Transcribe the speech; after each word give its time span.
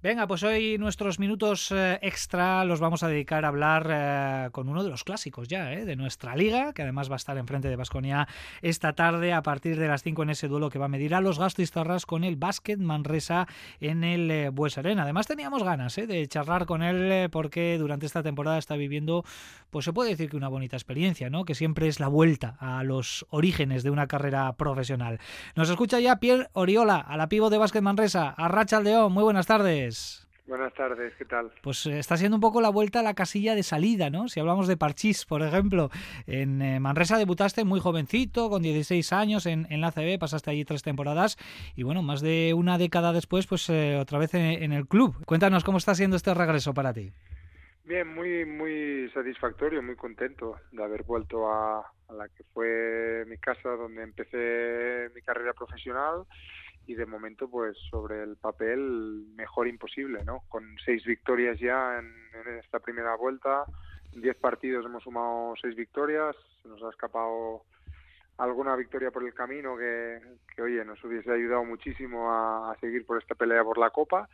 Venga, 0.00 0.28
pues 0.28 0.44
hoy 0.44 0.78
nuestros 0.78 1.18
minutos 1.18 1.72
eh, 1.72 1.98
extra 2.02 2.64
los 2.64 2.78
vamos 2.78 3.02
a 3.02 3.08
dedicar 3.08 3.44
a 3.44 3.48
hablar 3.48 3.88
eh, 3.90 4.48
con 4.52 4.68
uno 4.68 4.84
de 4.84 4.90
los 4.90 5.02
clásicos 5.02 5.48
ya, 5.48 5.72
eh, 5.72 5.84
de 5.84 5.96
nuestra 5.96 6.36
liga, 6.36 6.72
que 6.72 6.82
además 6.82 7.10
va 7.10 7.14
a 7.14 7.16
estar 7.16 7.36
enfrente 7.36 7.68
de 7.68 7.74
Basconia 7.74 8.28
esta 8.62 8.92
tarde 8.92 9.32
a 9.32 9.42
partir 9.42 9.76
de 9.76 9.88
las 9.88 10.04
5 10.04 10.22
en 10.22 10.30
ese 10.30 10.46
duelo 10.46 10.70
que 10.70 10.78
va 10.78 10.84
a 10.84 10.88
medir 10.88 11.16
a 11.16 11.20
los 11.20 11.40
Gastistarras 11.40 12.06
con 12.06 12.22
el 12.22 12.36
Básquet 12.36 12.78
Manresa 12.78 13.48
en 13.80 14.04
el 14.04 14.52
Bues 14.52 14.78
Arena. 14.78 15.02
Además 15.02 15.26
teníamos 15.26 15.64
ganas 15.64 15.96
de 15.96 16.28
charlar 16.28 16.66
con 16.66 16.84
él 16.84 17.28
porque 17.30 17.76
durante 17.76 18.06
esta 18.06 18.22
temporada 18.22 18.58
está 18.58 18.76
viviendo, 18.76 19.24
pues 19.70 19.84
se 19.84 19.92
puede 19.92 20.10
decir 20.10 20.30
que 20.30 20.36
una 20.36 20.46
bonita 20.46 20.76
experiencia, 20.76 21.28
¿no? 21.28 21.44
Que 21.44 21.56
siempre 21.56 21.88
es 21.88 21.98
la 21.98 22.06
vuelta 22.06 22.56
a 22.60 22.84
los 22.84 23.26
orígenes 23.30 23.82
de 23.82 23.90
una 23.90 24.06
carrera 24.06 24.52
profesional. 24.52 25.18
Nos 25.56 25.68
escucha 25.68 25.98
ya 25.98 26.20
Pierre 26.20 26.50
Oriola, 26.52 26.98
a 26.98 27.16
la 27.16 27.28
pivo 27.28 27.50
de 27.50 27.58
Básquet 27.58 27.82
Manresa, 27.82 28.28
a 28.28 28.46
Racha 28.46 28.80
León. 28.80 29.12
Muy 29.12 29.24
buenas 29.24 29.48
tardes. 29.48 29.87
Buenas 30.48 30.72
tardes, 30.72 31.12
¿qué 31.18 31.26
tal? 31.26 31.52
Pues 31.62 31.84
eh, 31.84 31.98
está 31.98 32.16
siendo 32.16 32.38
un 32.38 32.40
poco 32.40 32.62
la 32.62 32.70
vuelta 32.70 33.00
a 33.00 33.02
la 33.02 33.12
casilla 33.12 33.54
de 33.54 33.62
salida, 33.62 34.08
¿no? 34.08 34.28
Si 34.28 34.40
hablamos 34.40 34.66
de 34.66 34.78
Parchís, 34.78 35.26
por 35.26 35.42
ejemplo. 35.42 35.90
En 36.26 36.62
eh, 36.62 36.80
Manresa 36.80 37.18
debutaste 37.18 37.64
muy 37.64 37.80
jovencito, 37.80 38.48
con 38.48 38.62
16 38.62 39.12
años 39.12 39.44
en, 39.44 39.66
la 39.78 39.92
CB, 39.92 40.18
pasaste 40.18 40.50
allí 40.50 40.64
tres 40.64 40.82
temporadas 40.82 41.36
y 41.76 41.82
bueno, 41.82 42.02
más 42.02 42.22
de 42.22 42.54
una 42.54 42.78
década 42.78 43.12
después, 43.12 43.46
pues 43.46 43.68
eh, 43.68 43.98
otra 44.00 44.18
vez 44.18 44.32
en, 44.32 44.72
el 44.72 44.88
club. 44.88 45.22
Cuéntanos 45.26 45.64
cómo 45.64 45.76
está 45.76 45.94
siendo 45.94 46.16
este 46.16 46.32
regreso 46.32 46.72
para 46.72 46.94
ti. 46.94 47.12
Bien, 47.84 48.08
muy, 48.08 48.46
muy 48.46 49.10
satisfactorio, 49.12 49.82
muy 49.82 49.96
contento 49.96 50.56
de 50.72 50.82
haber 50.82 51.02
vuelto 51.02 51.52
a 51.52 51.92
la 52.10 52.26
que 52.28 52.42
fue 52.54 53.24
mi 53.26 53.36
casa 53.36 53.68
donde 53.68 54.02
empecé 54.02 55.10
mi 55.14 55.20
carrera 55.20 55.52
profesional 55.52 56.24
y 56.88 56.94
de 56.94 57.04
momento 57.04 57.48
pues 57.50 57.76
sobre 57.90 58.22
el 58.22 58.36
papel 58.36 59.26
mejor 59.36 59.68
imposible, 59.68 60.24
¿no? 60.24 60.42
Con 60.48 60.74
seis 60.82 61.04
victorias 61.04 61.60
ya 61.60 61.98
en, 61.98 62.58
esta 62.58 62.80
primera 62.80 63.14
vuelta, 63.14 63.64
en 64.14 64.22
diez 64.22 64.36
partidos 64.36 64.86
hemos 64.86 65.02
sumado 65.02 65.52
seis 65.60 65.76
victorias, 65.76 66.34
se 66.62 66.68
nos 66.68 66.82
ha 66.82 66.88
escapado 66.88 67.64
alguna 68.38 68.74
victoria 68.74 69.10
por 69.10 69.22
el 69.22 69.34
camino 69.34 69.76
que, 69.76 70.18
oye, 70.62 70.82
nos 70.82 71.02
hubiese 71.04 71.30
ayudado 71.30 71.62
muchísimo 71.62 72.32
a, 72.32 72.74
seguir 72.80 73.04
por 73.04 73.20
esta 73.20 73.34
pelea 73.34 73.62
por 73.62 73.76
la 73.76 73.90
Copa, 73.90 74.26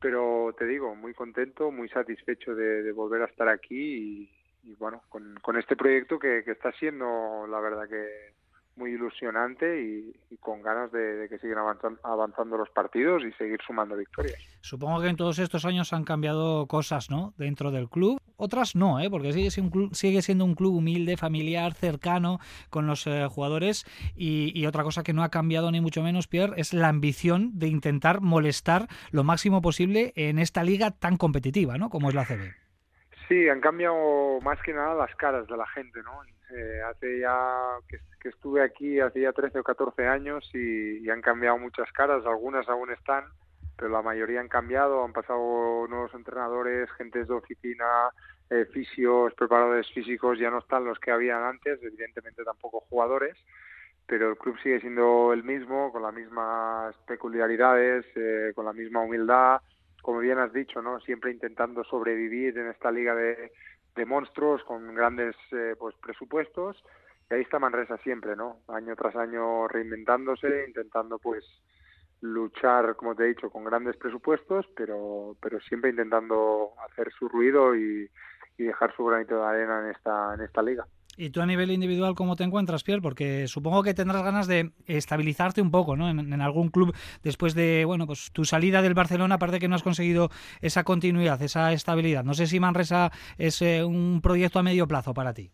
pero 0.00 0.52
te 0.58 0.66
digo, 0.66 0.96
muy 0.96 1.14
contento, 1.14 1.70
muy 1.70 1.88
satisfecho 1.90 2.56
de, 2.56 2.90
volver 2.90 3.22
a 3.22 3.26
estar 3.26 3.48
aquí 3.48 4.28
y, 4.64 4.74
bueno, 4.80 5.00
con, 5.08 5.56
este 5.56 5.76
proyecto 5.76 6.18
que, 6.18 6.42
que 6.44 6.50
está 6.50 6.72
siendo 6.72 7.46
la 7.46 7.60
verdad 7.60 7.88
que 7.88 8.33
muy 8.76 8.92
ilusionante 8.92 9.82
y, 9.82 10.36
con 10.40 10.62
ganas 10.62 10.90
de, 10.92 11.26
que 11.30 11.38
sigan 11.38 11.58
avanzando, 12.02 12.56
los 12.56 12.68
partidos 12.70 13.22
y 13.24 13.32
seguir 13.32 13.58
sumando 13.66 13.96
victorias. 13.96 14.36
Supongo 14.60 15.00
que 15.00 15.08
en 15.08 15.16
todos 15.16 15.38
estos 15.38 15.64
años 15.64 15.92
han 15.92 16.04
cambiado 16.04 16.66
cosas, 16.66 17.08
¿no? 17.08 17.34
Dentro 17.38 17.70
del 17.70 17.88
club. 17.88 18.20
Otras 18.36 18.74
no, 18.74 19.00
¿eh? 19.00 19.08
Porque 19.08 19.32
sigue 19.32 19.50
siendo 19.50 19.68
un 19.68 19.72
club, 19.72 19.94
sigue 19.94 20.22
siendo 20.22 20.44
un 20.44 20.54
club 20.54 20.74
humilde, 20.74 21.16
familiar, 21.16 21.72
cercano 21.74 22.40
con 22.68 22.86
los 22.86 23.06
eh, 23.06 23.26
jugadores. 23.30 23.86
Y, 24.16 24.66
otra 24.66 24.82
cosa 24.82 25.02
que 25.02 25.12
no 25.12 25.22
ha 25.22 25.30
cambiado 25.30 25.70
ni 25.70 25.80
mucho 25.80 26.02
menos, 26.02 26.26
Pierre, 26.26 26.54
es 26.56 26.72
la 26.72 26.88
ambición 26.88 27.58
de 27.58 27.68
intentar 27.68 28.20
molestar 28.20 28.88
lo 29.10 29.24
máximo 29.24 29.62
posible 29.62 30.12
en 30.16 30.38
esta 30.38 30.64
liga 30.64 30.90
tan 30.90 31.16
competitiva, 31.16 31.78
¿no? 31.78 31.90
Como 31.90 32.08
es 32.08 32.14
la 32.14 32.24
CB. 32.24 32.63
Sí, 33.34 33.48
han 33.48 33.60
cambiado 33.60 34.40
más 34.42 34.62
que 34.62 34.72
nada 34.72 34.94
las 34.94 35.12
caras 35.16 35.48
de 35.48 35.56
la 35.56 35.66
gente, 35.66 36.00
¿no? 36.04 36.22
Eh, 36.56 36.82
hace 36.82 37.18
ya 37.18 37.78
que, 37.88 38.28
estuve 38.28 38.62
aquí, 38.62 39.00
hace 39.00 39.22
ya 39.22 39.32
13 39.32 39.58
o 39.58 39.64
14 39.64 40.06
años 40.06 40.48
y, 40.54 41.10
han 41.10 41.20
cambiado 41.20 41.58
muchas 41.58 41.90
caras, 41.90 42.24
algunas 42.26 42.68
aún 42.68 42.92
están, 42.92 43.24
pero 43.76 43.90
la 43.90 44.02
mayoría 44.02 44.38
han 44.38 44.46
cambiado, 44.46 45.02
han 45.02 45.12
pasado 45.12 45.84
nuevos 45.88 46.14
entrenadores, 46.14 46.88
gentes 46.92 47.26
de 47.26 47.34
oficina, 47.34 48.10
eh, 48.50 48.66
fisios, 48.72 49.34
preparadores 49.34 49.90
físicos, 49.92 50.38
ya 50.38 50.50
no 50.50 50.58
están 50.58 50.84
los 50.84 51.00
que 51.00 51.10
habían 51.10 51.42
antes, 51.42 51.82
evidentemente 51.82 52.44
tampoco 52.44 52.84
jugadores, 52.88 53.36
pero 54.06 54.30
el 54.30 54.38
club 54.38 54.56
sigue 54.62 54.78
siendo 54.78 55.32
el 55.32 55.42
mismo, 55.42 55.90
con 55.90 56.02
las 56.02 56.14
mismas 56.14 56.94
peculiaridades, 57.08 58.06
eh, 58.14 58.52
con 58.54 58.64
la 58.64 58.72
misma 58.72 59.00
humildad, 59.00 59.60
como 60.04 60.18
bien 60.18 60.38
has 60.38 60.52
dicho, 60.52 60.82
¿no? 60.82 61.00
Siempre 61.00 61.30
intentando 61.30 61.82
sobrevivir 61.82 62.58
en 62.58 62.68
esta 62.68 62.90
liga 62.90 63.14
de, 63.14 63.50
monstruos 64.04 64.62
con 64.64 64.94
grandes 64.94 65.34
eh, 65.50 65.74
pues 65.78 65.94
presupuestos. 65.96 66.76
Y 67.30 67.34
ahí 67.34 67.40
está 67.40 67.58
Manresa 67.58 67.96
siempre, 67.98 68.36
¿no? 68.36 68.58
Año 68.68 68.94
tras 68.96 69.16
año 69.16 69.66
reinventándose, 69.66 70.66
intentando 70.66 71.18
pues 71.18 71.42
luchar, 72.20 72.96
como 72.96 73.14
te 73.14 73.24
he 73.24 73.28
dicho, 73.28 73.48
con 73.48 73.64
grandes 73.64 73.96
presupuestos, 73.96 74.66
pero, 74.76 75.38
pero 75.40 75.58
siempre 75.60 75.88
intentando 75.88 76.72
hacer 76.86 77.10
su 77.18 77.26
ruido 77.26 77.74
y, 77.74 78.10
y 78.58 78.64
dejar 78.64 78.94
su 78.94 79.06
granito 79.06 79.38
de 79.38 79.46
arena 79.46 79.84
en 79.84 79.90
esta, 79.90 80.34
en 80.34 80.42
esta 80.42 80.60
liga. 80.60 80.86
¿Y 81.16 81.30
tú 81.30 81.40
a 81.40 81.46
nivel 81.46 81.70
individual 81.70 82.14
cómo 82.14 82.36
te 82.36 82.44
encuentras, 82.44 82.82
Pierre? 82.82 83.02
Porque 83.02 83.46
supongo 83.46 83.82
que 83.82 83.94
tendrás 83.94 84.22
ganas 84.22 84.46
de 84.46 84.72
estabilizarte 84.86 85.62
un 85.62 85.70
poco, 85.70 85.96
¿no? 85.96 86.08
En, 86.08 86.40
algún 86.40 86.68
club 86.68 86.94
después 87.22 87.54
de, 87.54 87.84
bueno, 87.84 88.06
pues 88.06 88.32
tu 88.32 88.44
salida 88.44 88.82
del 88.82 88.94
Barcelona, 88.94 89.36
aparte 89.36 89.60
que 89.60 89.68
no 89.68 89.76
has 89.76 89.82
conseguido 89.82 90.30
esa 90.60 90.84
continuidad, 90.84 91.40
esa 91.42 91.72
estabilidad. 91.72 92.24
No 92.24 92.34
sé 92.34 92.46
si 92.46 92.60
Manresa 92.60 93.10
es 93.38 93.62
eh, 93.62 93.84
un 93.84 94.20
proyecto 94.22 94.58
a 94.58 94.62
medio 94.62 94.86
plazo 94.86 95.14
para 95.14 95.32
ti. 95.32 95.50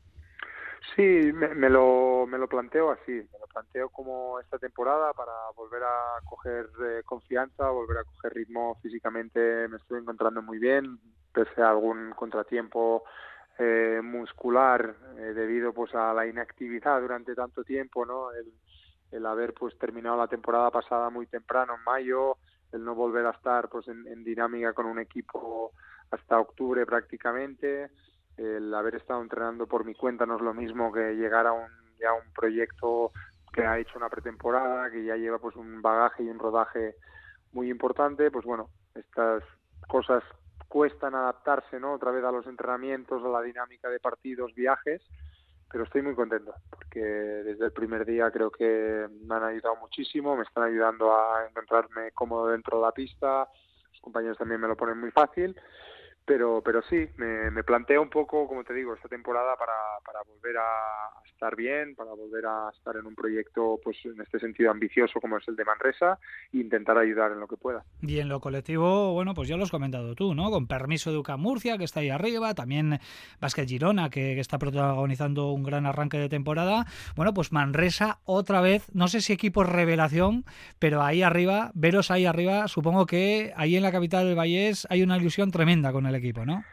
Sí, 0.96 1.32
me, 1.32 1.70
lo, 1.70 2.26
me 2.26 2.36
lo 2.36 2.48
planteo 2.48 2.90
así, 2.90 3.12
me 3.12 3.38
lo 3.38 3.46
planteo 3.52 3.88
como 3.90 4.40
esta 4.40 4.58
temporada 4.58 5.12
para 5.12 5.32
volver 5.54 5.82
a 5.82 6.20
coger 6.24 6.68
eh, 6.84 7.02
confianza, 7.04 7.70
volver 7.70 7.98
a 7.98 8.04
coger 8.04 8.34
ritmo 8.34 8.76
físicamente, 8.82 9.68
me 9.68 9.76
estoy 9.76 10.00
encontrando 10.00 10.42
muy 10.42 10.58
bien, 10.58 10.98
pese 11.32 11.62
a 11.62 11.70
algún 11.70 12.10
contratiempo 12.10 13.04
eh, 13.62 14.00
muscular 14.02 14.96
eh, 15.18 15.34
debido 15.34 15.74
pues 15.74 15.94
a 15.94 16.14
la 16.14 16.26
inactividad 16.26 16.98
durante 16.98 17.34
tanto 17.34 17.62
tiempo 17.62 18.06
no 18.06 18.28
el, 18.32 19.26
haber 19.26 19.52
pues 19.52 19.76
terminado 19.76 20.16
la 20.16 20.28
temporada 20.28 20.70
pasada 20.70 21.10
muy 21.10 21.26
temprano 21.26 21.74
en 21.74 21.84
mayo 21.84 22.38
el 22.72 22.82
no 22.82 22.94
volver 22.94 23.26
a 23.26 23.32
estar 23.32 23.68
pues 23.68 23.86
en, 23.88 24.24
dinámica 24.24 24.72
con 24.72 24.86
un 24.86 24.98
equipo 24.98 25.72
hasta 26.10 26.40
octubre 26.40 26.86
prácticamente 26.86 27.90
el 28.38 28.72
haber 28.72 28.94
estado 28.94 29.20
entrenando 29.20 29.66
por 29.66 29.84
mi 29.84 29.94
cuenta 29.94 30.24
no 30.24 30.36
es 30.36 30.42
lo 30.42 30.54
mismo 30.54 30.90
que 30.90 31.12
llegar 31.14 31.46
a 31.46 31.52
un 31.52 31.68
ya 32.00 32.14
un 32.14 32.32
proyecto 32.32 33.12
que 33.52 33.66
ha 33.66 33.78
hecho 33.78 33.98
una 33.98 34.08
pretemporada 34.08 34.90
que 34.90 35.04
ya 35.04 35.16
lleva 35.16 35.38
pues 35.38 35.54
un 35.56 35.82
bagaje 35.82 36.22
y 36.22 36.30
un 36.30 36.38
rodaje 36.38 36.94
muy 37.52 37.68
importante 37.68 38.30
pues 38.30 38.46
bueno 38.46 38.70
estas 38.94 39.42
cosas 39.86 40.24
cuestan 40.70 41.16
adaptarse 41.16 41.80
¿no? 41.80 41.94
otra 41.94 42.12
vez 42.12 42.22
a 42.22 42.30
los 42.30 42.46
entrenamientos, 42.46 43.24
a 43.24 43.28
la 43.28 43.42
dinámica 43.42 43.90
de 43.90 43.98
partidos, 43.98 44.54
viajes, 44.54 45.02
pero 45.68 45.82
estoy 45.82 46.02
muy 46.02 46.14
contento 46.14 46.54
porque 46.70 47.00
desde 47.00 47.64
el 47.66 47.72
primer 47.72 48.06
día 48.06 48.30
creo 48.30 48.52
que 48.52 49.08
me 49.24 49.34
han 49.34 49.42
ayudado 49.42 49.74
muchísimo, 49.76 50.36
me 50.36 50.44
están 50.44 50.62
ayudando 50.62 51.12
a 51.12 51.44
encontrarme 51.48 52.12
cómodo 52.12 52.48
dentro 52.48 52.78
de 52.78 52.84
la 52.84 52.92
pista, 52.92 53.48
los 53.90 54.00
compañeros 54.00 54.38
también 54.38 54.60
me 54.60 54.68
lo 54.68 54.76
ponen 54.76 54.98
muy 54.98 55.10
fácil 55.10 55.56
pero 56.24 56.62
pero 56.64 56.82
sí 56.82 57.08
me, 57.16 57.50
me, 57.50 57.64
planteo 57.64 58.02
un 58.02 58.10
poco 58.10 58.46
como 58.46 58.64
te 58.64 58.74
digo 58.74 58.94
esta 58.94 59.08
temporada 59.08 59.56
para, 59.56 59.72
para 60.04 60.20
volver 60.22 60.58
a 60.58 61.22
estar 61.26 61.56
bien 61.56 61.94
para 61.94 62.12
volver 62.12 62.46
a 62.46 62.70
estar 62.76 62.96
en 62.96 63.06
un 63.06 63.14
proyecto 63.14 63.78
pues 63.82 63.96
en 64.04 64.20
este 64.20 64.38
sentido 64.38 64.70
ambicioso 64.70 65.20
como 65.20 65.38
es 65.38 65.48
el 65.48 65.56
de 65.56 65.64
Manresa 65.64 66.18
e 66.52 66.58
intentar 66.58 66.98
ayudar 66.98 67.32
en 67.32 67.40
lo 67.40 67.48
que 67.48 67.56
pueda. 67.56 67.84
Y 68.02 68.20
en 68.20 68.28
lo 68.28 68.40
colectivo 68.40 69.12
bueno 69.12 69.34
pues 69.34 69.48
ya 69.48 69.56
lo 69.56 69.64
has 69.64 69.70
comentado 69.70 70.14
tú 70.14 70.34
no 70.34 70.50
con 70.50 70.66
permiso 70.66 71.10
de 71.10 71.18
UCA 71.18 71.36
Murcia 71.36 71.78
que 71.78 71.84
está 71.84 72.00
ahí 72.00 72.10
arriba 72.10 72.54
también 72.54 73.00
Vázquez 73.40 73.68
Girona 73.68 74.10
que, 74.10 74.34
que 74.34 74.40
está 74.40 74.58
protagonizando 74.58 75.50
un 75.50 75.62
gran 75.62 75.86
arranque 75.86 76.18
de 76.18 76.28
temporada. 76.28 76.86
Bueno 77.16 77.34
pues 77.34 77.52
Manresa 77.52 78.18
otra 78.24 78.60
vez 78.60 78.94
no 78.94 79.08
sé 79.08 79.20
si 79.20 79.32
equipo 79.32 79.64
revelación 79.64 80.44
pero 80.78 81.02
ahí 81.02 81.22
arriba 81.22 81.70
veros 81.74 82.10
ahí 82.10 82.26
arriba 82.26 82.68
supongo 82.68 83.06
que 83.06 83.52
ahí 83.56 83.76
en 83.76 83.82
la 83.82 83.92
capital 83.92 84.26
del 84.26 84.38
Vallés 84.38 84.86
hay 84.90 85.02
una 85.02 85.16
ilusión 85.16 85.50
tremenda 85.50 85.92
con 85.92 86.06
el 86.06 86.09
equipo, 86.14 86.44
¿no? 86.44 86.64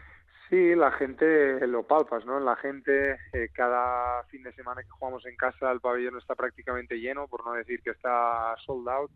Sí, 0.49 0.75
la 0.75 0.91
gente 0.91 1.65
lo 1.67 1.83
palpas, 1.83 2.25
¿no? 2.25 2.39
La 2.39 2.55
gente, 2.55 3.17
eh, 3.33 3.49
cada 3.51 4.23
fin 4.25 4.43
de 4.43 4.53
semana 4.53 4.81
que 4.81 4.89
jugamos 4.89 5.25
en 5.25 5.35
casa, 5.35 5.69
el 5.71 5.81
pabellón 5.81 6.17
está 6.17 6.35
prácticamente 6.35 6.99
lleno, 6.99 7.27
por 7.27 7.45
no 7.45 7.53
decir 7.53 7.81
que 7.81 7.89
está 7.89 8.55
sold 8.65 8.87
out. 8.87 9.11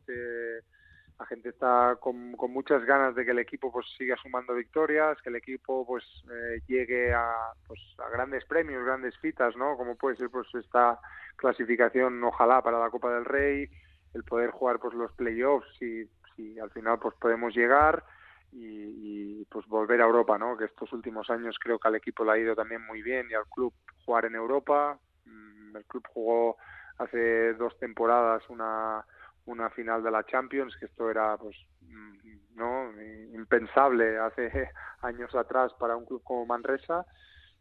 la 1.18 1.26
gente 1.28 1.50
está 1.50 1.98
con, 2.02 2.32
muchas 2.50 2.84
ganas 2.84 3.16
de 3.16 3.24
que 3.24 3.32
el 3.32 3.40
equipo 3.40 3.72
pues 3.72 3.86
siga 3.98 4.18
sumando 4.22 4.56
victorias, 4.56 5.22
que 5.22 5.30
el 5.30 5.38
equipo 5.38 5.86
pues 5.86 6.04
eh, 6.30 6.62
llegue 6.68 7.14
a, 7.14 7.54
pues, 7.66 7.80
a 8.00 8.10
grandes 8.10 8.44
premios, 8.46 8.84
grandes 8.84 9.18
fitas, 9.20 9.56
¿no? 9.56 9.78
Como 9.78 9.96
puede 9.96 10.18
ser 10.18 10.30
pues 10.30 10.48
esta 10.56 11.00
clasificación, 11.38 12.22
ojalá, 12.24 12.62
para 12.62 12.80
la 12.80 12.90
Copa 12.90 13.14
del 13.14 13.24
Rey, 13.24 13.70
el 14.14 14.24
poder 14.26 14.52
jugar 14.52 14.80
pues 14.80 14.94
los 14.96 15.14
playoffs 15.14 15.82
y 15.82 16.10
si 16.36 16.60
al 16.60 16.72
final 16.72 17.00
pues 17.00 17.16
podemos 17.16 17.56
llegar 17.56 18.04
y, 18.52 19.21
pues 19.46 19.66
volver 19.68 20.02
a 20.02 20.06
Europa, 20.06 20.38
¿no? 20.38 20.58
Que 20.58 20.66
estos 20.66 20.92
últimos 20.94 21.30
años 21.30 21.58
creo 21.60 21.80
que 21.80 21.88
al 21.88 21.96
equipo 21.96 22.24
le 22.24 22.32
ha 22.32 22.38
ido 22.38 22.56
también 22.56 22.86
muy 22.86 23.02
bien 23.02 23.28
y 23.30 23.34
al 23.34 23.48
club 23.48 23.74
jugar 24.06 24.26
en 24.26 24.36
Europa. 24.36 25.00
Mm, 25.26 25.76
el 25.76 25.86
club 25.86 26.04
jugó 26.14 26.58
hace 26.98 27.54
dos 27.54 27.78
temporadas 27.80 28.44
una, 28.50 29.06
una 29.46 29.70
final 29.72 30.04
de 30.04 30.12
la 30.12 30.24
Champions, 30.26 30.76
que 30.78 30.86
esto 30.86 31.10
era 31.10 31.38
pues 31.38 31.56
mm, 31.82 32.56
no 32.56 32.92
impensable 33.34 34.18
hace 34.18 34.70
años 35.02 35.34
atrás 35.36 35.74
para 35.80 35.96
un 35.96 36.06
club 36.06 36.22
como 36.24 36.46
Manresa. 36.46 37.06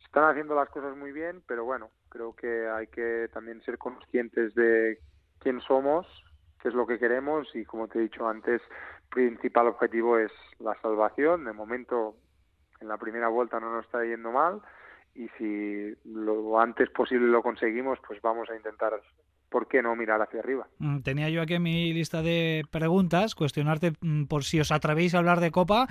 Están 0.04 0.30
haciendo 0.30 0.54
las 0.54 0.68
cosas 0.70 0.96
muy 0.96 1.12
bien, 1.12 1.42
pero 1.46 1.64
bueno, 1.64 1.90
creo 2.08 2.34
que 2.34 2.68
hay 2.68 2.86
que 2.88 3.28
también 3.32 3.62
ser 3.62 3.78
conscientes 3.78 4.54
de 4.54 4.98
quién 5.38 5.60
somos, 5.60 6.06
qué 6.60 6.68
es 6.68 6.74
lo 6.74 6.86
que 6.86 6.98
queremos 6.98 7.48
y 7.54 7.64
como 7.64 7.86
te 7.88 7.98
he 7.98 8.02
dicho 8.02 8.26
antes, 8.28 8.60
principal 9.10 9.66
objetivo 9.66 10.18
es 10.18 10.32
la 10.58 10.74
salvación. 10.80 11.44
De 11.44 11.52
momento, 11.52 12.14
en 12.80 12.88
la 12.88 12.96
primera 12.96 13.28
vuelta 13.28 13.60
no 13.60 13.72
nos 13.72 13.84
está 13.84 14.04
yendo 14.04 14.30
mal 14.30 14.60
y 15.14 15.28
si 15.36 15.94
lo 16.04 16.58
antes 16.58 16.88
posible 16.90 17.26
lo 17.26 17.42
conseguimos, 17.42 17.98
pues 18.06 18.20
vamos 18.22 18.48
a 18.50 18.56
intentar 18.56 19.00
¿por 19.50 19.68
qué 19.68 19.82
no 19.82 19.94
mirar 19.96 20.22
hacia 20.22 20.40
arriba? 20.40 20.68
Mm, 20.78 21.00
tenía 21.00 21.28
yo 21.28 21.42
aquí 21.42 21.58
mi 21.58 21.92
lista 21.92 22.22
de 22.22 22.64
preguntas, 22.70 23.34
cuestionarte 23.34 23.92
mm, 24.00 24.24
por 24.24 24.44
si 24.44 24.60
os 24.60 24.72
atrevéis 24.72 25.14
a 25.14 25.18
hablar 25.18 25.40
de 25.40 25.50
Copa, 25.50 25.88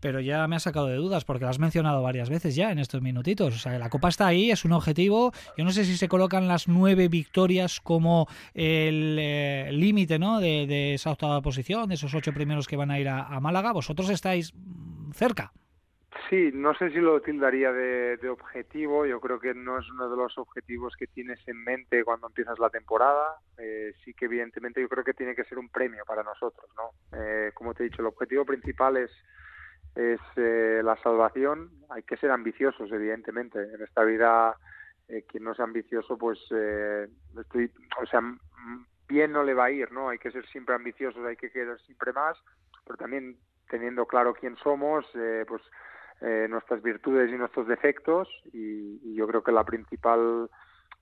pero 0.00 0.20
ya 0.20 0.46
me 0.46 0.56
ha 0.56 0.60
sacado 0.60 0.88
de 0.88 0.96
dudas 0.96 1.24
porque 1.24 1.44
lo 1.44 1.50
has 1.50 1.58
mencionado 1.58 2.02
varias 2.02 2.28
veces 2.28 2.54
ya 2.54 2.70
en 2.70 2.78
estos 2.78 3.00
minutitos. 3.00 3.54
O 3.54 3.58
sea, 3.58 3.78
la 3.78 3.88
Copa 3.88 4.08
está 4.08 4.26
ahí, 4.26 4.50
es 4.50 4.64
un 4.64 4.72
objetivo. 4.72 5.32
Yo 5.56 5.64
no 5.64 5.70
sé 5.70 5.84
si 5.84 5.96
se 5.96 6.08
colocan 6.08 6.48
las 6.48 6.68
nueve 6.68 7.08
victorias 7.08 7.80
como 7.80 8.28
el 8.52 9.16
eh, 9.18 9.70
límite 9.72 10.18
¿no? 10.18 10.40
De, 10.40 10.94
esa 10.94 11.12
octava 11.12 11.40
posición, 11.40 11.88
de 11.88 11.94
esos 11.94 12.14
ocho 12.14 12.32
primeros 12.32 12.66
que 12.66 12.76
van 12.76 12.90
a 12.90 12.98
ir 12.98 13.08
a 13.08 13.40
Málaga. 13.40 13.72
Vosotros 13.72 14.10
estáis 14.10 14.52
mm, 14.54 15.12
cerca. 15.12 15.52
Sí, 16.28 16.50
no 16.52 16.74
sé 16.74 16.90
si 16.90 16.98
lo 16.98 17.20
tildaría 17.20 17.72
de, 17.72 18.28
objetivo. 18.28 19.06
Yo 19.06 19.20
creo 19.20 19.38
que 19.38 19.54
no 19.54 19.78
es 19.78 19.88
uno 19.90 20.10
de 20.10 20.16
los 20.16 20.36
objetivos 20.38 20.94
que 20.96 21.06
tienes 21.06 21.38
en 21.46 21.62
mente 21.62 22.02
cuando 22.02 22.26
empiezas 22.26 22.58
la 22.58 22.70
temporada. 22.70 23.36
Eh, 23.58 23.92
sí 24.04 24.12
que 24.12 24.24
evidentemente 24.24 24.80
yo 24.80 24.88
creo 24.88 25.04
que 25.04 25.14
tiene 25.14 25.36
que 25.36 25.44
ser 25.44 25.58
un 25.58 25.68
premio 25.68 26.04
para 26.04 26.24
nosotros, 26.24 26.68
¿no? 26.76 27.18
Eh, 27.18 27.52
como 27.54 27.74
te 27.74 27.84
he 27.84 27.88
dicho, 27.88 28.02
el 28.02 28.08
objetivo 28.08 28.44
principal 28.44 28.96
es 28.96 29.10
es 29.94 30.20
eh, 30.36 30.82
la 30.84 30.96
salvación. 31.02 31.70
Hay 31.88 32.02
que 32.02 32.18
ser 32.18 32.30
ambiciosos, 32.30 32.90
evidentemente. 32.92 33.62
En 33.62 33.82
esta 33.82 34.02
vida, 34.04 34.54
quien 35.06 35.44
no 35.44 35.52
es 35.52 35.60
ambicioso, 35.60 36.18
pues 36.18 36.38
estoy, 37.40 37.70
o 38.02 38.06
sea, 38.06 38.20
bien 39.08 39.32
no 39.32 39.42
le 39.42 39.54
va 39.54 39.66
a 39.66 39.70
ir, 39.70 39.90
¿no? 39.92 40.10
Hay 40.10 40.18
que 40.18 40.32
ser 40.32 40.44
siempre 40.48 40.74
ambiciosos, 40.74 41.24
hay 41.24 41.36
que 41.36 41.50
querer 41.50 41.80
siempre 41.80 42.12
más, 42.12 42.36
pero 42.84 42.98
también 42.98 43.38
teniendo 43.70 44.04
claro 44.04 44.34
quién 44.34 44.56
somos, 44.58 45.06
pues 45.48 45.62
eh, 46.20 46.46
nuestras 46.48 46.82
virtudes 46.82 47.30
y 47.30 47.36
nuestros 47.36 47.68
defectos 47.68 48.28
y, 48.52 49.14
yo 49.14 49.26
creo 49.26 49.42
que 49.42 49.52
la 49.52 49.64
principal 49.64 50.50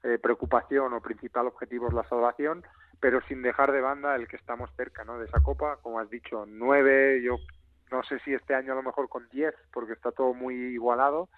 eh, 0.05 0.19
preocupación 0.22 0.93
o 0.93 1.00
principal 1.00 1.46
objetivo 1.46 1.88
es 1.88 1.94
la 1.94 2.08
salvación, 2.08 2.64
pero 3.00 3.20
sin 3.22 3.43
dejar 3.43 3.72
de 3.72 3.81
banda 3.81 4.14
el 4.14 4.28
que 4.28 4.37
estamos 4.37 4.70
cerca 4.76 5.05
¿no? 5.05 5.19
de 5.19 5.26
esa 5.26 5.40
copa, 5.40 5.78
como 5.82 5.99
has 5.99 6.08
dicho, 6.11 6.44
nueve, 6.46 7.20
yo 7.22 7.38
no 7.90 8.02
sé 8.05 8.19
si 8.20 8.34
este 8.34 8.55
año 8.55 8.72
a 8.72 8.76
lo 8.76 8.82
mejor 8.82 9.08
con 9.08 9.28
diez, 9.31 9.55
porque 9.72 9.93
está 9.93 10.12
todo 10.12 10.34
muy 10.34 10.55
igualado, 10.55 11.28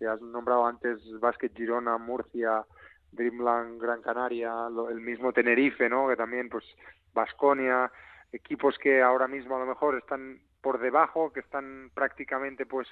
ya 0.00 0.12
has 0.12 0.20
nombrado 0.20 0.66
antes 0.66 0.98
Básquet 1.20 1.54
Girona, 1.56 1.98
Murcia, 1.98 2.64
Dreamland, 3.12 3.80
Gran 3.80 4.02
Canaria, 4.02 4.52
el 4.90 5.00
mismo 5.00 5.32
Tenerife, 5.32 5.88
¿no? 5.88 6.08
que 6.08 6.16
también 6.16 6.48
pues 6.48 6.64
Basconia, 7.12 7.90
equipos 8.32 8.78
que 8.78 9.02
ahora 9.02 9.28
mismo 9.28 9.56
a 9.56 9.60
lo 9.60 9.66
mejor 9.66 9.96
están 9.96 10.40
por 10.60 10.80
debajo, 10.80 11.32
que 11.32 11.40
están 11.40 11.90
prácticamente 11.94 12.66
pues 12.66 12.88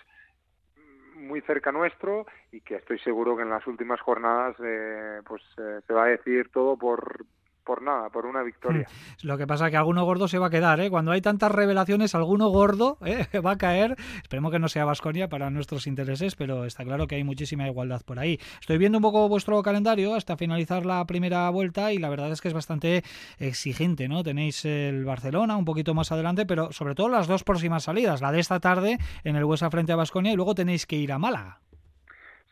muy 1.22 1.40
cerca 1.42 1.72
nuestro 1.72 2.26
y 2.50 2.60
que 2.60 2.76
estoy 2.76 2.98
seguro 2.98 3.36
que 3.36 3.42
en 3.42 3.50
las 3.50 3.66
últimas 3.66 4.00
jornadas 4.00 4.56
eh, 4.62 5.20
pues 5.26 5.42
eh, 5.58 5.80
se 5.86 5.92
va 5.92 6.04
a 6.04 6.08
decir 6.08 6.50
todo 6.50 6.76
por 6.76 7.24
por 7.64 7.82
nada, 7.82 8.08
por 8.10 8.26
una 8.26 8.42
victoria. 8.42 8.86
Lo 9.22 9.38
que 9.38 9.46
pasa 9.46 9.66
es 9.66 9.70
que 9.70 9.76
alguno 9.76 10.04
gordo 10.04 10.28
se 10.28 10.38
va 10.38 10.48
a 10.48 10.50
quedar, 10.50 10.80
¿eh? 10.80 10.90
Cuando 10.90 11.12
hay 11.12 11.20
tantas 11.20 11.50
revelaciones, 11.50 12.14
alguno 12.14 12.48
gordo 12.48 12.98
¿eh? 13.04 13.26
va 13.44 13.52
a 13.52 13.58
caer. 13.58 13.96
Esperemos 14.22 14.52
que 14.52 14.58
no 14.58 14.68
sea 14.68 14.84
Vasconia 14.84 15.28
para 15.28 15.50
nuestros 15.50 15.86
intereses, 15.86 16.36
pero 16.36 16.64
está 16.64 16.84
claro 16.84 17.06
que 17.06 17.16
hay 17.16 17.24
muchísima 17.24 17.66
igualdad 17.66 18.02
por 18.04 18.18
ahí. 18.18 18.38
Estoy 18.60 18.78
viendo 18.78 18.98
un 18.98 19.02
poco 19.02 19.28
vuestro 19.28 19.62
calendario 19.62 20.14
hasta 20.14 20.36
finalizar 20.36 20.86
la 20.86 21.04
primera 21.06 21.48
vuelta 21.50 21.92
y 21.92 21.98
la 21.98 22.08
verdad 22.08 22.32
es 22.32 22.40
que 22.40 22.48
es 22.48 22.54
bastante 22.54 23.02
exigente, 23.38 24.08
¿no? 24.08 24.22
Tenéis 24.22 24.64
el 24.64 25.04
Barcelona 25.04 25.56
un 25.56 25.64
poquito 25.64 25.94
más 25.94 26.12
adelante, 26.12 26.46
pero 26.46 26.72
sobre 26.72 26.94
todo 26.94 27.08
las 27.08 27.26
dos 27.26 27.44
próximas 27.44 27.84
salidas, 27.84 28.20
la 28.20 28.32
de 28.32 28.40
esta 28.40 28.60
tarde 28.60 28.98
en 29.24 29.36
el 29.36 29.44
Huesa 29.44 29.70
frente 29.70 29.92
a 29.92 29.96
Vasconia 29.96 30.32
y 30.32 30.36
luego 30.36 30.54
tenéis 30.54 30.86
que 30.86 30.96
ir 30.96 31.12
a 31.12 31.18
Málaga. 31.18 31.60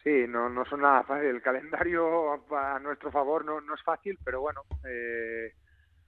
Sí, 0.02 0.26
no, 0.28 0.48
no 0.48 0.64
son 0.64 0.80
nada 0.80 1.02
fácil. 1.02 1.28
El 1.28 1.42
calendario 1.42 2.32
a 2.56 2.78
nuestro 2.80 3.10
favor 3.10 3.44
no, 3.44 3.60
no 3.60 3.74
es 3.74 3.82
fácil, 3.82 4.18
pero 4.24 4.40
bueno, 4.40 4.62
eh, 4.84 5.52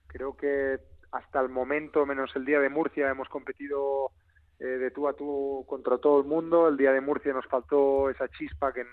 creo 0.06 0.36
que 0.36 0.78
hasta 1.12 1.40
el 1.40 1.50
momento, 1.50 2.06
menos 2.06 2.34
el 2.36 2.44
día 2.44 2.58
de 2.58 2.70
Murcia, 2.70 3.10
hemos 3.10 3.28
competido 3.28 4.12
eh, 4.58 4.64
de 4.64 4.90
tú 4.90 5.08
a 5.08 5.12
tú 5.14 5.64
contra 5.68 5.98
todo 5.98 6.20
el 6.20 6.26
mundo. 6.26 6.68
El 6.68 6.76
día 6.76 6.92
de 6.92 7.00
Murcia 7.02 7.34
nos 7.34 7.46
faltó 7.46 8.08
esa 8.08 8.28
chispa 8.28 8.72
que 8.72 8.80
en, 8.80 8.88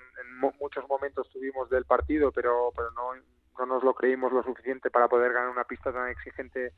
muchos 0.59 0.87
momentos 0.87 1.29
tuvimos 1.29 1.69
del 1.69 1.85
partido, 1.85 2.31
pero, 2.31 2.71
pero 2.75 2.91
no, 2.91 3.13
no 3.57 3.65
nos 3.65 3.83
lo 3.83 3.93
creímos 3.93 4.31
lo 4.31 4.43
suficiente 4.43 4.89
para 4.89 5.07
poder 5.07 5.33
ganar 5.33 5.49
una 5.49 5.65
pista 5.65 5.91
tan 5.91 6.09
exigente 6.09 6.73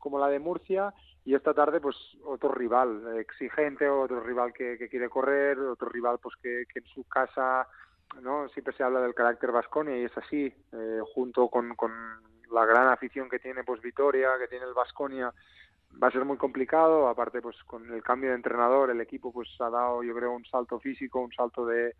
como 0.00 0.18
la 0.18 0.28
de 0.28 0.40
Murcia 0.40 0.92
y 1.24 1.34
esta 1.34 1.54
tarde 1.54 1.80
pues 1.80 1.96
otro 2.24 2.50
rival 2.50 3.18
exigente, 3.18 3.88
otro 3.88 4.20
rival 4.20 4.52
que, 4.52 4.88
quiere 4.88 5.08
correr, 5.08 5.58
otro 5.58 5.88
rival 5.88 6.18
pues 6.20 6.34
que, 6.42 6.62
en 6.74 6.86
su 6.86 7.04
casa 7.04 7.68
no 8.20 8.48
siempre 8.48 8.74
se 8.74 8.82
habla 8.82 9.00
del 9.00 9.14
carácter 9.14 9.52
Vasconia 9.52 9.96
y 9.96 10.04
es 10.04 10.18
así, 10.18 10.52
eh, 10.72 11.00
junto 11.14 11.48
con, 11.48 11.76
con 11.76 11.92
la 12.50 12.66
gran 12.66 12.88
afición 12.88 13.28
que 13.28 13.38
tiene 13.38 13.62
pues 13.62 13.80
Vitoria, 13.80 14.30
que 14.38 14.48
tiene 14.48 14.64
el 14.64 14.74
Vasconia, 14.74 15.32
va 16.02 16.08
a 16.08 16.10
ser 16.10 16.24
muy 16.24 16.36
complicado, 16.36 17.08
aparte 17.08 17.40
pues 17.40 17.62
con 17.64 17.92
el 17.92 18.02
cambio 18.02 18.30
de 18.30 18.36
entrenador 18.36 18.90
el 18.90 19.00
equipo 19.00 19.32
pues 19.32 19.48
ha 19.60 19.70
dado 19.70 20.02
yo 20.02 20.14
creo 20.14 20.32
un 20.32 20.44
salto 20.44 20.80
físico, 20.80 21.20
un 21.20 21.32
salto 21.32 21.66
de 21.66 21.94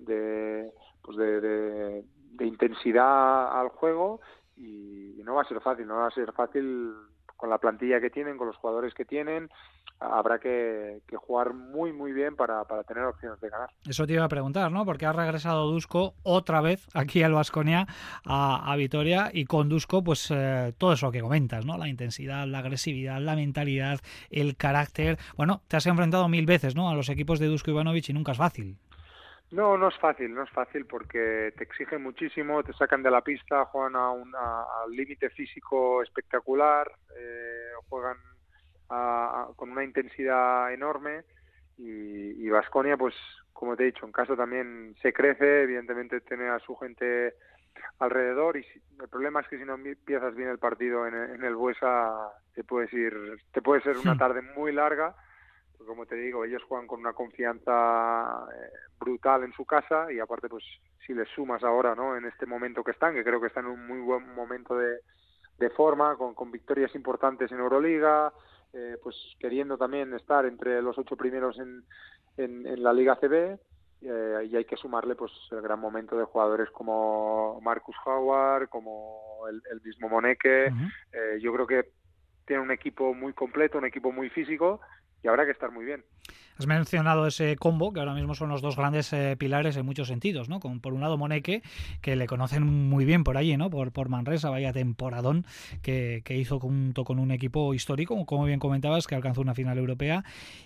de 0.00 0.72
pues 1.02 1.16
de, 1.16 1.40
de, 1.40 2.46
intensidad 2.46 3.60
al 3.60 3.68
juego 3.68 4.20
y 4.56 5.20
no 5.24 5.34
va 5.34 5.42
a 5.42 5.48
ser 5.48 5.60
fácil, 5.60 5.86
no 5.86 5.96
va 5.96 6.06
a 6.06 6.10
ser 6.10 6.32
fácil 6.32 6.94
con 7.42 7.50
la 7.50 7.58
plantilla 7.58 8.00
que 8.00 8.08
tienen, 8.08 8.38
con 8.38 8.46
los 8.46 8.56
jugadores 8.56 8.94
que 8.94 9.04
tienen, 9.04 9.50
habrá 9.98 10.38
que, 10.38 11.00
jugar 11.16 11.54
muy 11.54 11.92
muy 11.92 12.12
bien 12.12 12.36
para, 12.36 12.64
tener 12.86 13.02
opciones 13.02 13.40
de 13.40 13.48
ganar. 13.48 13.68
Eso 13.84 14.06
te 14.06 14.12
iba 14.12 14.22
a 14.22 14.28
preguntar, 14.28 14.70
¿no? 14.70 14.84
Porque 14.84 15.06
ha 15.06 15.12
regresado 15.12 15.68
Dusko 15.68 16.14
otra 16.22 16.60
vez 16.60 16.86
aquí 16.94 17.24
al 17.24 17.32
Vasconia 17.32 17.88
a, 18.24 18.72
Vitoria 18.76 19.30
y 19.32 19.46
con 19.46 19.68
Dusko 19.68 20.04
pues 20.04 20.30
eh, 20.30 20.72
todo 20.78 20.92
eso 20.92 21.10
que 21.10 21.20
comentas, 21.20 21.66
¿no? 21.66 21.76
La 21.76 21.88
intensidad, 21.88 22.46
la 22.46 22.60
agresividad, 22.60 23.20
la 23.20 23.34
mentalidad, 23.34 23.98
el 24.30 24.56
carácter. 24.56 25.18
Bueno, 25.36 25.62
te 25.66 25.76
has 25.76 25.86
enfrentado 25.86 26.28
mil 26.28 26.46
veces, 26.46 26.76
¿no? 26.76 26.90
A 26.90 26.94
los 26.94 27.08
equipos 27.08 27.40
de 27.40 27.48
Dusko 27.48 27.72
Ivanovic 27.72 28.08
y 28.08 28.12
nunca 28.12 28.30
es 28.30 28.38
fácil. 28.38 28.78
No, 29.52 29.76
no 29.76 29.88
es 29.88 29.98
fácil, 29.98 30.34
no 30.34 30.42
es 30.42 30.50
fácil 30.50 30.86
porque 30.86 31.52
te 31.56 31.64
exigen 31.64 32.02
muchísimo, 32.02 32.62
te 32.62 32.72
sacan 32.72 33.02
de 33.02 33.10
la 33.10 33.20
pista, 33.20 33.66
juegan 33.66 33.96
a 33.96 34.10
un 34.10 34.32
límite 34.90 35.28
físico 35.30 36.02
espectacular, 36.02 36.90
eh, 37.16 37.72
juegan 37.88 38.16
con 39.56 39.70
una 39.70 39.84
intensidad 39.84 40.72
enorme 40.72 41.24
y 41.78 42.48
Vasconia, 42.50 42.96
pues 42.96 43.14
como 43.52 43.76
te 43.76 43.84
he 43.84 43.86
dicho, 43.86 44.04
en 44.04 44.12
casa 44.12 44.34
también 44.34 44.96
se 45.00 45.12
crece, 45.12 45.62
evidentemente 45.62 46.20
tiene 46.22 46.48
a 46.48 46.58
su 46.58 46.74
gente 46.76 47.34
alrededor 47.98 48.56
y 48.56 48.66
el 49.00 49.08
problema 49.08 49.40
es 49.40 49.48
que 49.48 49.58
si 49.58 49.64
no 49.64 49.74
empiezas 49.74 50.34
bien 50.34 50.48
el 50.48 50.58
partido 50.58 51.06
en, 51.06 51.14
en 51.14 51.44
el 51.44 51.54
Buesa 51.54 52.32
te 52.54 52.64
puedes 52.64 52.92
ir, 52.92 53.14
te 53.52 53.62
puede 53.62 53.80
ser 53.82 53.96
una 53.98 54.16
tarde 54.16 54.42
muy 54.56 54.72
larga 54.72 55.14
como 55.86 56.06
te 56.06 56.16
digo, 56.16 56.44
ellos 56.44 56.62
juegan 56.64 56.86
con 56.86 57.00
una 57.00 57.12
confianza 57.12 58.46
eh, 58.54 58.70
brutal 58.98 59.44
en 59.44 59.52
su 59.52 59.64
casa 59.64 60.12
y 60.12 60.18
aparte, 60.18 60.48
pues 60.48 60.64
si 61.06 61.14
les 61.14 61.28
sumas 61.28 61.62
ahora, 61.62 61.94
¿no? 61.94 62.16
En 62.16 62.24
este 62.24 62.46
momento 62.46 62.84
que 62.84 62.92
están, 62.92 63.14
que 63.14 63.24
creo 63.24 63.40
que 63.40 63.48
están 63.48 63.66
en 63.66 63.72
un 63.72 63.86
muy 63.86 64.00
buen 64.00 64.34
momento 64.34 64.76
de, 64.76 64.98
de 65.58 65.70
forma, 65.70 66.16
con, 66.16 66.34
con 66.34 66.50
victorias 66.50 66.94
importantes 66.94 67.50
en 67.52 67.58
Euroliga, 67.58 68.32
eh, 68.72 68.96
pues 69.02 69.16
queriendo 69.38 69.76
también 69.76 70.14
estar 70.14 70.46
entre 70.46 70.80
los 70.82 70.96
ocho 70.98 71.16
primeros 71.16 71.58
en, 71.58 71.84
en, 72.36 72.82
la 72.82 72.92
Liga 72.92 73.16
CB, 73.16 73.58
eh, 74.02 74.48
y 74.50 74.56
hay 74.56 74.64
que 74.64 74.76
sumarle 74.76 75.14
pues 75.14 75.32
el 75.50 75.60
gran 75.60 75.78
momento 75.78 76.16
de 76.16 76.24
jugadores 76.24 76.70
como 76.70 77.60
Marcus 77.62 77.96
Howard, 78.04 78.68
como 78.68 79.20
el, 79.48 79.80
mismo 79.82 80.08
Moneke. 80.08 80.72
yo 81.40 81.52
creo 81.52 81.66
que 81.66 81.88
tiene 82.46 82.62
un 82.62 82.70
equipo 82.70 83.14
muy 83.14 83.32
completo, 83.32 83.78
un 83.78 83.86
equipo 83.86 84.10
muy 84.10 84.30
físico 84.30 84.80
y 85.22 85.28
habrá 85.28 85.44
que 85.44 85.52
estar 85.52 85.70
muy 85.70 85.84
bien. 85.84 86.04
Has 86.58 86.66
mencionado 86.66 87.26
ese 87.26 87.56
combo, 87.56 87.92
que 87.92 88.00
ahora 88.00 88.14
mismo 88.14 88.34
son 88.34 88.50
los 88.50 88.60
dos 88.60 88.76
grandes 88.76 89.12
eh, 89.12 89.36
pilares 89.38 89.76
en 89.76 89.86
muchos 89.86 90.08
sentidos, 90.08 90.48
¿no? 90.48 90.60
Con, 90.60 90.80
por 90.80 90.92
un 90.92 91.00
lado 91.00 91.16
Moneque, 91.16 91.62
que 92.02 92.14
le 92.14 92.26
conocen 92.26 92.62
muy 92.62 93.04
bien 93.04 93.24
por 93.24 93.36
allí, 93.36 93.56
¿no? 93.56 93.70
Por, 93.70 93.90
por 93.92 94.08
Manresa, 94.08 94.50
vaya 94.50 94.72
temporadón 94.72 95.46
que, 95.82 96.22
hizo 96.28 96.60
junto 96.60 97.04
con 97.04 97.18
un 97.18 97.30
equipo 97.30 97.72
histórico, 97.74 98.24
como 98.26 98.44
bien 98.44 98.58
comentabas, 98.60 99.06
que 99.06 99.14
alcanzó 99.14 99.40
una 99.40 99.54
final 99.54 99.78
europea. 99.78 100.24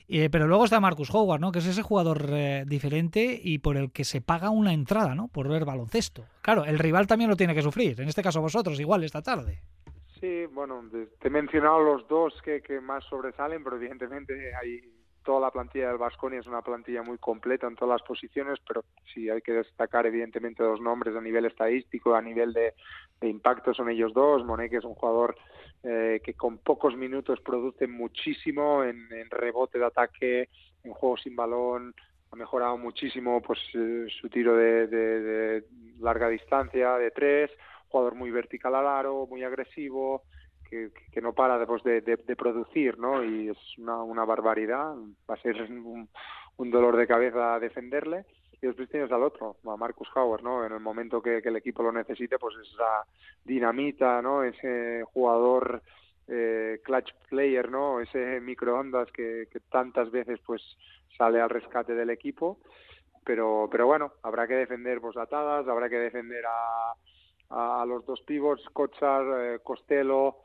Eh, 0.08 0.28
pero 0.30 0.46
luego 0.48 0.64
está 0.64 0.80
Marcus 0.80 1.14
Howard, 1.14 1.40
¿no? 1.40 1.52
Que 1.52 1.60
es 1.60 1.66
ese 1.66 1.82
jugador 1.82 2.30
eh, 2.30 2.64
diferente 2.66 3.40
y 3.42 3.58
por 3.58 3.76
el 3.76 3.92
que 3.92 4.04
se 4.04 4.20
paga 4.20 4.50
una 4.50 4.72
entrada, 4.72 5.14
¿no? 5.14 5.28
Por 5.28 5.48
ver 5.48 5.64
baloncesto. 5.64 6.24
Claro, 6.42 6.64
el 6.64 6.78
rival 6.78 7.06
también 7.06 7.30
lo 7.30 7.36
tiene 7.36 7.54
que 7.54 7.62
sufrir, 7.62 8.00
en 8.00 8.08
este 8.08 8.22
caso 8.22 8.40
vosotros, 8.40 8.80
igual 8.80 9.04
esta 9.04 9.22
tarde. 9.22 9.60
Sí, 10.26 10.46
bueno, 10.46 10.82
te 10.90 11.28
he 11.28 11.30
mencionado 11.30 11.78
los 11.78 12.08
dos 12.08 12.34
que, 12.42 12.60
que 12.60 12.80
más 12.80 13.04
sobresalen, 13.04 13.62
pero 13.62 13.76
evidentemente 13.76 14.52
hay 14.56 14.80
toda 15.22 15.38
la 15.40 15.52
plantilla 15.52 15.88
del 15.88 15.98
Vasconia 15.98 16.40
es 16.40 16.48
una 16.48 16.62
plantilla 16.62 17.02
muy 17.04 17.16
completa 17.18 17.68
en 17.68 17.76
todas 17.76 18.00
las 18.00 18.08
posiciones, 18.08 18.58
pero 18.66 18.84
sí 19.12 19.30
hay 19.30 19.40
que 19.40 19.52
destacar 19.52 20.04
evidentemente 20.04 20.64
dos 20.64 20.80
nombres 20.80 21.14
a 21.14 21.20
nivel 21.20 21.44
estadístico, 21.44 22.16
a 22.16 22.22
nivel 22.22 22.52
de, 22.52 22.74
impacto 23.22 23.72
son 23.72 23.88
ellos 23.88 24.12
dos. 24.14 24.44
Monet, 24.44 24.70
que 24.70 24.78
es 24.78 24.84
un 24.84 24.94
jugador 24.94 25.36
eh, 25.84 26.20
que 26.24 26.34
con 26.34 26.58
pocos 26.58 26.96
minutos 26.96 27.40
produce 27.40 27.86
muchísimo 27.86 28.82
en, 28.82 29.08
rebote 29.30 29.78
de 29.78 29.86
ataque, 29.86 30.48
en 30.82 30.92
juego 30.92 31.16
sin 31.18 31.36
balón, 31.36 31.94
ha 32.32 32.36
mejorado 32.36 32.76
muchísimo 32.78 33.40
pues 33.42 33.60
eh, 33.74 34.06
su 34.20 34.28
tiro 34.28 34.56
de, 34.56 35.62
larga 36.00 36.28
distancia, 36.28 36.96
de 36.98 37.12
tres, 37.12 37.50
jugador 37.88 38.14
muy 38.14 38.30
vertical 38.30 38.74
al 38.74 38.86
aro, 38.86 39.26
muy 39.26 39.42
agresivo, 39.44 40.22
que, 40.68 40.90
que, 41.12 41.20
no 41.20 41.32
para 41.32 41.58
después 41.58 41.82
de, 41.84 42.00
de, 42.00 42.36
producir, 42.36 42.98
¿no? 42.98 43.24
Y 43.24 43.48
es 43.48 43.58
una, 43.78 44.02
una 44.02 44.24
barbaridad, 44.24 44.94
va 45.28 45.34
a 45.34 45.42
ser 45.42 45.60
un, 45.70 46.08
un, 46.56 46.70
dolor 46.70 46.96
de 46.96 47.06
cabeza 47.06 47.58
defenderle. 47.58 48.24
Y 48.60 48.66
después 48.66 48.88
tienes 48.88 49.12
al 49.12 49.22
otro, 49.22 49.56
a 49.66 49.76
Marcus 49.76 50.08
Howard, 50.14 50.42
¿no? 50.42 50.64
En 50.64 50.72
el 50.72 50.80
momento 50.80 51.20
que, 51.20 51.42
que 51.42 51.50
el 51.50 51.56
equipo 51.56 51.82
lo 51.82 51.92
necesite, 51.92 52.38
pues 52.38 52.54
esa 52.56 53.04
dinamita, 53.44 54.22
¿no? 54.22 54.42
Ese 54.42 55.04
jugador 55.12 55.82
eh, 56.26 56.80
clutch 56.82 57.12
player, 57.28 57.70
¿no? 57.70 58.00
Ese 58.00 58.40
microondas 58.40 59.12
que, 59.12 59.46
que 59.52 59.60
tantas 59.60 60.10
veces 60.10 60.40
pues 60.44 60.62
sale 61.16 61.40
al 61.40 61.50
rescate 61.50 61.94
del 61.94 62.10
equipo. 62.10 62.58
Pero, 63.24 63.68
pero 63.70 63.86
bueno, 63.86 64.12
habrá 64.22 64.46
que 64.46 64.54
defender 64.54 65.00
pues 65.00 65.16
atadas, 65.16 65.66
habrá 65.68 65.88
que 65.90 65.98
defender 65.98 66.44
a, 66.46 66.94
a, 67.50 67.84
los 67.86 68.04
dos 68.06 68.20
pivots, 68.22 68.62
Kochar, 68.72 69.24
eh, 69.38 69.58
Costello, 69.62 70.36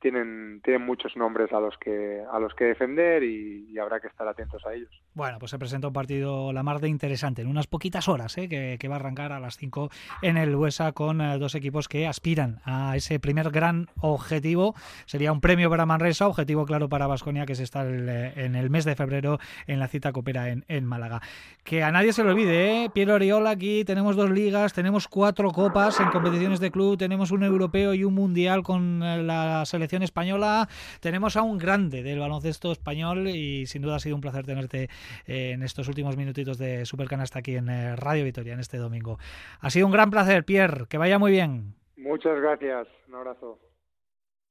tienen, 0.00 0.60
tienen 0.62 0.82
muchos 0.84 1.16
nombres 1.16 1.52
a 1.52 1.60
los 1.60 1.76
que, 1.78 2.22
a 2.30 2.38
los 2.38 2.54
que 2.54 2.64
defender 2.64 3.22
y, 3.22 3.78
habrá 3.78 4.00
que 4.00 4.08
estar 4.08 4.26
atentos 4.26 4.66
a 4.66 4.74
ellos. 4.74 4.90
Bueno, 5.14 5.38
pues 5.38 5.52
se 5.52 5.58
presenta 5.58 5.86
un 5.86 5.92
partido 5.92 6.52
la 6.52 6.64
mar 6.64 6.80
de 6.80 6.88
interesante 6.88 7.42
en 7.42 7.48
unas 7.48 7.68
poquitas 7.68 8.08
horas, 8.08 8.36
¿eh? 8.38 8.48
que, 8.48 8.88
va 8.88 8.96
a 8.96 8.98
arrancar 8.98 9.32
a 9.32 9.38
las 9.38 9.56
5 9.56 9.88
en 10.22 10.36
el 10.36 10.54
USA 10.54 10.90
con 10.90 11.20
eh, 11.20 11.38
dos 11.38 11.54
equipos 11.54 11.86
que 11.86 12.08
aspiran 12.08 12.60
a 12.64 12.96
ese 12.96 13.20
primer 13.20 13.50
gran 13.50 13.86
objetivo. 14.00 14.74
Sería 15.06 15.30
un 15.30 15.40
premio 15.40 15.70
para 15.70 15.86
Manresa, 15.86 16.26
objetivo 16.26 16.66
claro 16.66 16.88
para 16.88 17.06
Vasconia, 17.06 17.46
que 17.46 17.54
se 17.54 17.62
está 17.62 17.84
eh, 17.86 18.32
en 18.34 18.56
el 18.56 18.68
mes 18.68 18.84
de 18.84 18.96
febrero 18.96 19.38
en 19.68 19.78
la 19.78 19.86
cita 19.86 20.12
copera 20.12 20.48
en, 20.48 20.64
en 20.66 20.84
Málaga. 20.84 21.20
Que 21.62 21.84
a 21.84 21.92
nadie 21.92 22.12
se 22.12 22.24
le 22.24 22.30
olvide, 22.30 22.84
¿eh? 22.84 22.90
Piero 22.90 23.14
Oriola 23.14 23.50
aquí, 23.50 23.84
tenemos 23.84 24.16
dos 24.16 24.30
ligas, 24.30 24.72
tenemos 24.72 25.06
cuatro 25.06 25.50
copas 25.52 26.00
en 26.00 26.10
competiciones 26.10 26.58
de 26.58 26.72
club, 26.72 26.98
tenemos 26.98 27.30
un 27.30 27.44
europeo 27.44 27.94
y 27.94 28.02
un 28.02 28.14
mundial 28.14 28.64
con 28.64 28.98
la 29.00 29.37
la 29.46 29.66
selección 29.66 30.02
española. 30.02 30.68
Tenemos 31.00 31.36
a 31.36 31.42
un 31.42 31.58
grande 31.58 32.02
del 32.02 32.18
baloncesto 32.18 32.72
español 32.72 33.28
y 33.28 33.66
sin 33.66 33.82
duda 33.82 33.96
ha 33.96 34.00
sido 34.00 34.14
un 34.14 34.20
placer 34.20 34.46
tenerte 34.46 34.88
eh, 35.26 35.52
en 35.52 35.62
estos 35.62 35.88
últimos 35.88 36.16
minutitos 36.16 36.58
de 36.58 36.84
Supercanasta 36.86 37.38
aquí 37.40 37.56
en 37.56 37.68
eh, 37.68 37.96
Radio 37.96 38.24
Vitoria 38.24 38.54
en 38.54 38.60
este 38.60 38.78
domingo. 38.78 39.18
Ha 39.60 39.70
sido 39.70 39.86
un 39.86 39.92
gran 39.92 40.10
placer, 40.10 40.44
Pierre. 40.44 40.86
Que 40.88 40.98
vaya 40.98 41.18
muy 41.18 41.32
bien. 41.32 41.74
Muchas 41.96 42.40
gracias. 42.40 42.88
Un 43.08 43.14
abrazo. 43.16 43.58